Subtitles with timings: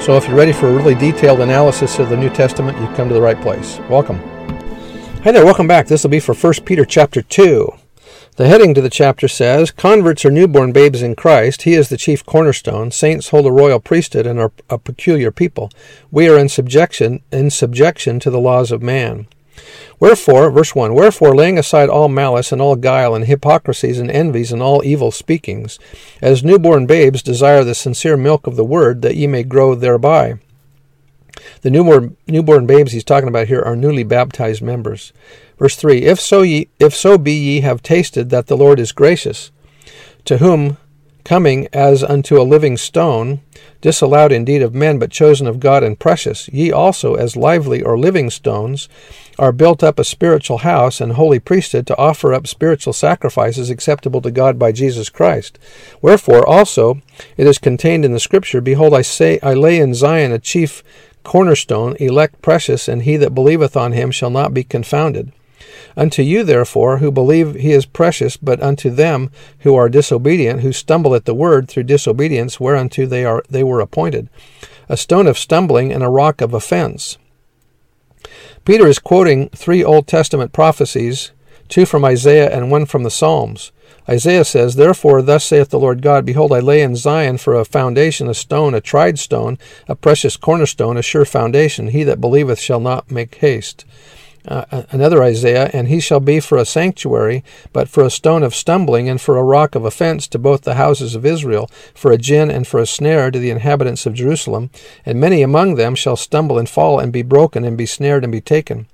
[0.00, 3.08] So if you're ready for a really detailed analysis of the New Testament, you've come
[3.08, 3.78] to the right place.
[3.90, 4.18] Welcome.
[5.22, 5.86] Hey there, welcome back.
[5.86, 7.72] This will be for 1 Peter chapter 2.
[8.36, 11.62] The heading to the chapter says, Converts are newborn babes in Christ.
[11.62, 12.92] He is the chief cornerstone.
[12.92, 15.70] Saints hold a royal priesthood and are a peculiar people.
[16.12, 19.26] We are in subjection in subjection to the laws of man.
[20.00, 24.52] Wherefore, verse 1 Wherefore, laying aside all malice and all guile and hypocrisies and envies
[24.52, 25.78] and all evil speakings,
[26.22, 30.38] as newborn babes desire the sincere milk of the word, that ye may grow thereby.
[31.62, 35.12] The newborn, newborn babes he's talking about here are newly baptized members.
[35.58, 38.92] Verse 3 If so, ye, if so be ye have tasted that the Lord is
[38.92, 39.50] gracious,
[40.24, 40.76] to whom
[41.24, 43.40] coming as unto a living stone,
[43.80, 47.98] disallowed indeed of men, but chosen of God and precious, ye also, as lively or
[47.98, 48.88] living stones,
[49.38, 54.20] are built up a spiritual house and holy priesthood to offer up spiritual sacrifices acceptable
[54.20, 55.58] to God by Jesus Christ.
[56.02, 57.00] Wherefore also
[57.36, 60.82] it is contained in the Scripture, Behold, I say, I lay in Zion a chief
[61.22, 65.32] cornerstone, elect precious, and he that believeth on him shall not be confounded.
[65.98, 70.72] Unto you, therefore, who believe he is precious, but unto them who are disobedient, who
[70.72, 74.28] stumble at the word through disobedience, whereunto they are they were appointed,
[74.88, 77.18] a stone of stumbling and a rock of offense.
[78.64, 81.32] Peter is quoting three Old Testament prophecies,
[81.68, 83.72] two from Isaiah and one from the Psalms.
[84.08, 87.64] Isaiah says, Therefore, thus saith the Lord God, Behold, I lay in Zion for a
[87.64, 91.88] foundation, a stone, a tried stone, a precious cornerstone, a sure foundation.
[91.88, 93.84] He that believeth shall not make haste
[94.48, 98.54] uh, another Isaiah, and he shall be for a sanctuary, but for a stone of
[98.54, 102.18] stumbling, and for a rock of offense to both the houses of Israel, for a
[102.18, 104.70] gin and for a snare to the inhabitants of Jerusalem.
[105.04, 108.32] And many among them shall stumble and fall, and be broken, and be snared, and
[108.32, 108.86] be taken.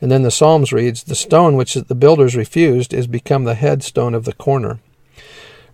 [0.00, 4.14] And then the Psalms reads, The stone which the builders refused is become the headstone
[4.14, 4.80] of the corner.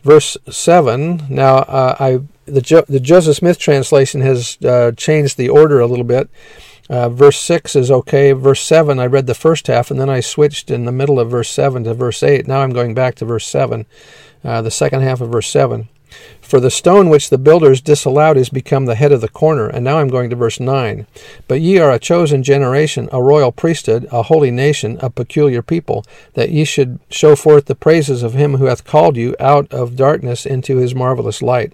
[0.02, 5.48] Verse 7, now uh, I the, jo- the Joseph Smith translation has uh, changed the
[5.48, 6.30] order a little bit.
[6.88, 8.32] Uh, verse 6 is okay.
[8.32, 11.30] Verse 7, I read the first half, and then I switched in the middle of
[11.30, 12.46] verse 7 to verse 8.
[12.46, 13.86] Now I'm going back to verse 7,
[14.44, 15.88] uh, the second half of verse 7.
[16.40, 19.66] For the stone which the builders disallowed is become the head of the corner.
[19.68, 21.06] And now I'm going to verse 9.
[21.48, 26.04] But ye are a chosen generation, a royal priesthood, a holy nation, a peculiar people,
[26.34, 29.96] that ye should show forth the praises of him who hath called you out of
[29.96, 31.72] darkness into his marvelous light.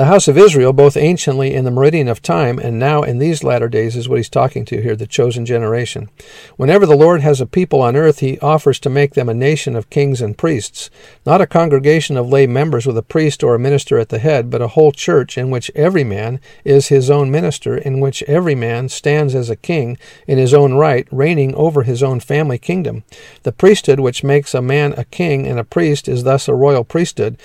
[0.00, 3.44] The house of Israel, both anciently in the meridian of time and now in these
[3.44, 6.08] latter days, is what he's talking to here, the chosen generation.
[6.56, 9.76] Whenever the Lord has a people on earth, he offers to make them a nation
[9.76, 10.88] of kings and priests,
[11.26, 14.48] not a congregation of lay members with a priest or a minister at the head,
[14.48, 18.54] but a whole church in which every man is his own minister, in which every
[18.54, 23.04] man stands as a king in his own right, reigning over his own family kingdom.
[23.42, 26.84] The priesthood which makes a man a king and a priest is thus a royal
[26.84, 27.36] priesthood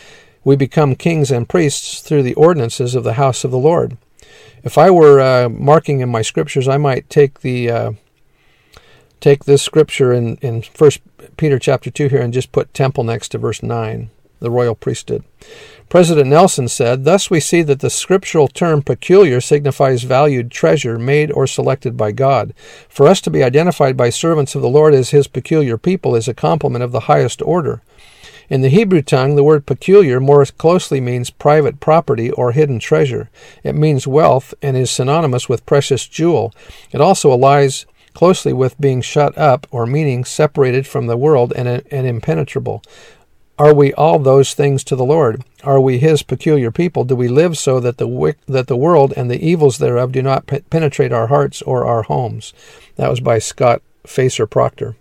[0.46, 3.98] we become kings and priests through the ordinances of the house of the Lord.
[4.64, 7.92] If I were uh, marking in my scriptures, I might take the uh,
[9.20, 11.02] take this scripture in in First
[11.36, 15.24] Peter chapter two here and just put temple next to verse nine, the royal priesthood.
[15.88, 21.32] President Nelson said, Thus we see that the scriptural term peculiar signifies valued treasure made
[21.32, 22.54] or selected by God.
[22.90, 26.28] For us to be identified by servants of the Lord as his peculiar people is
[26.28, 27.82] a compliment of the highest order.
[28.50, 33.30] In the Hebrew tongue, the word peculiar more closely means private property or hidden treasure.
[33.64, 36.54] It means wealth and is synonymous with precious jewel.
[36.92, 41.68] It also allies closely with being shut up or meaning separated from the world and,
[41.68, 42.82] and impenetrable.
[43.58, 45.44] Are we all those things to the Lord?
[45.64, 47.06] Are we His peculiar people?
[47.06, 50.46] Do we live so that the that the world and the evils thereof do not
[50.70, 52.54] penetrate our hearts or our homes?
[52.98, 54.98] That was by Scott Facer Proctor.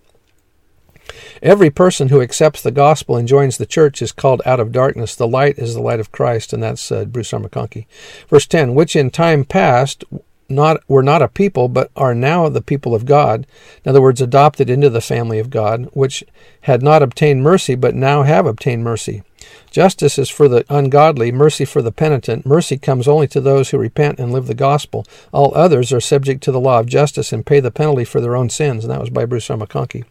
[1.42, 5.14] Every person who accepts the gospel and joins the church is called out of darkness.
[5.14, 7.40] The light is the light of Christ, and that's uh, Bruce R.
[7.40, 7.86] McConkie.
[8.28, 10.04] Verse 10 Which in time past
[10.48, 13.46] not were not a people, but are now the people of God.
[13.84, 16.24] In other words, adopted into the family of God, which
[16.62, 19.22] had not obtained mercy, but now have obtained mercy.
[19.70, 22.46] Justice is for the ungodly, mercy for the penitent.
[22.46, 25.04] Mercy comes only to those who repent and live the gospel.
[25.32, 28.36] All others are subject to the law of justice and pay the penalty for their
[28.36, 28.84] own sins.
[28.84, 29.56] And that was by Bruce R.
[29.56, 30.04] McConkie.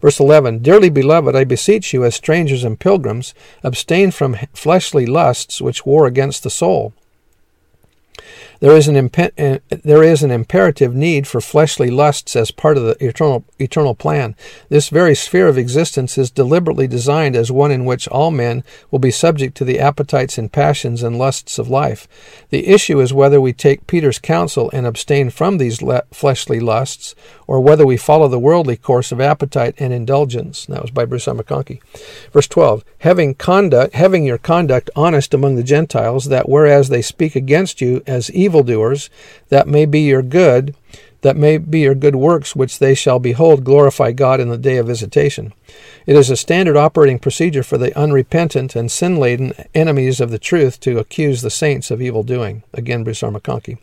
[0.00, 5.60] Verse 11 Dearly beloved, I beseech you, as strangers and pilgrims, abstain from fleshly lusts
[5.60, 6.92] which war against the soul
[8.60, 12.82] There is an uh, there is an imperative need for fleshly lusts as part of
[12.82, 14.34] the eternal eternal plan.
[14.68, 18.98] This very sphere of existence is deliberately designed as one in which all men will
[18.98, 22.08] be subject to the appetites and passions and lusts of life.
[22.50, 27.14] The issue is whether we take Peter's counsel and abstain from these le- fleshly lusts,
[27.46, 30.66] or whether we follow the worldly course of appetite and indulgence.
[30.66, 31.26] That was by Bruce.
[31.28, 31.80] McConkie.
[32.32, 37.36] Verse twelve: Having conduct, having your conduct honest among the Gentiles, that whereas they speak
[37.36, 39.10] against you as evil evildoers,
[39.50, 40.74] that may be your good,
[41.20, 44.76] that may be your good works which they shall behold glorify God in the day
[44.76, 45.52] of visitation.
[46.06, 50.38] It is a standard operating procedure for the unrepentant and sin laden enemies of the
[50.38, 52.62] truth to accuse the saints of evil doing.
[52.72, 53.30] Again, Bruce R.
[53.30, 53.78] McConkie.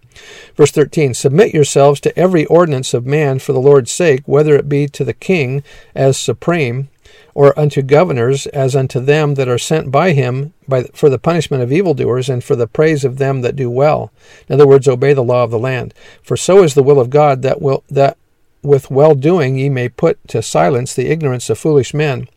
[0.55, 4.69] Verse 13 Submit yourselves to every ordinance of man for the Lord's sake, whether it
[4.69, 5.61] be to the king
[5.93, 6.89] as supreme,
[7.35, 11.61] or unto governors as unto them that are sent by him by, for the punishment
[11.61, 14.11] of evildoers and for the praise of them that do well.
[14.47, 15.93] In other words, obey the law of the land.
[16.23, 18.17] For so is the will of God that will that
[18.63, 22.27] with well doing ye may put to silence the ignorance of foolish men,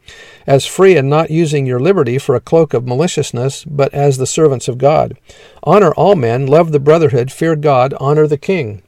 [0.46, 4.26] as free and not using your liberty for a cloak of maliciousness, but as the
[4.26, 5.16] servants of God.
[5.62, 8.82] Honor all men, love the brotherhood, fear God, honor the king.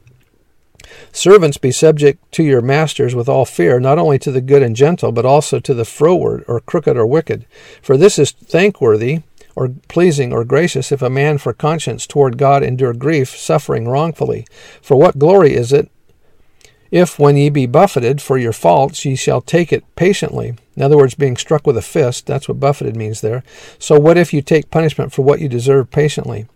[1.12, 4.77] Servants, be subject to your masters with all fear, not only to the good and
[4.77, 7.47] gentle, but also to the froward, or crooked, or wicked.
[7.83, 9.21] For this is thankworthy,
[9.57, 14.47] or pleasing, or gracious, if a man for conscience toward God endure grief, suffering wrongfully.
[14.81, 15.91] For what glory is it,
[16.91, 20.57] if when ye be buffeted for your faults, ye shall take it patiently?
[20.77, 23.45] In other words, being struck with a fist, that's what buffeted means there.
[23.79, 26.47] So what if you take punishment for what you deserve patiently?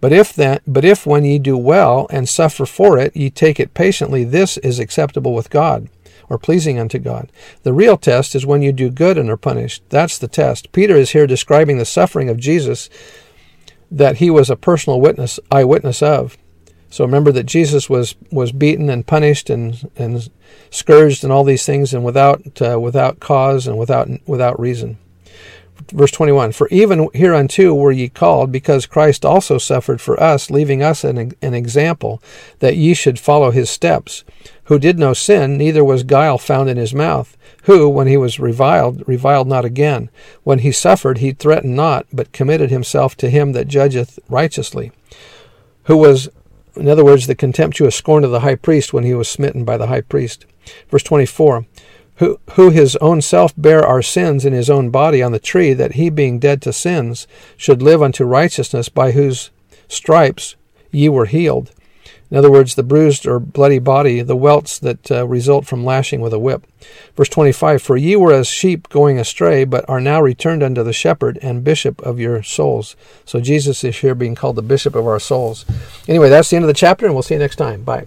[0.00, 3.58] But if that but if when ye do well and suffer for it ye take
[3.58, 5.88] it patiently, this is acceptable with God
[6.28, 7.30] or pleasing unto God.
[7.62, 9.82] The real test is when you do good and are punished.
[9.88, 10.72] That's the test.
[10.72, 12.90] Peter is here describing the suffering of Jesus
[13.90, 16.36] that he was a personal witness eyewitness of.
[16.90, 20.28] So remember that Jesus was was beaten and punished and and
[20.70, 24.98] scourged and all these things and without uh, without cause and without without reason.
[25.92, 30.82] Verse 21 For even hereunto were ye called, because Christ also suffered for us, leaving
[30.82, 32.22] us an, an example,
[32.58, 34.24] that ye should follow his steps,
[34.64, 38.40] who did no sin, neither was guile found in his mouth, who, when he was
[38.40, 40.10] reviled, reviled not again.
[40.44, 44.92] When he suffered, he threatened not, but committed himself to him that judgeth righteously,
[45.84, 46.28] who was,
[46.74, 49.76] in other words, the contemptuous scorn of the high priest when he was smitten by
[49.76, 50.46] the high priest.
[50.90, 51.66] Verse 24
[52.16, 55.72] who, who his own self bare our sins in his own body on the tree,
[55.74, 57.26] that he, being dead to sins,
[57.56, 59.50] should live unto righteousness, by whose
[59.88, 60.56] stripes
[60.90, 61.72] ye were healed.
[62.30, 66.20] In other words, the bruised or bloody body, the welts that uh, result from lashing
[66.20, 66.66] with a whip.
[67.16, 70.92] Verse 25 For ye were as sheep going astray, but are now returned unto the
[70.92, 72.96] shepherd and bishop of your souls.
[73.24, 75.64] So Jesus is here being called the bishop of our souls.
[76.08, 77.82] Anyway, that's the end of the chapter, and we'll see you next time.
[77.82, 78.06] Bye.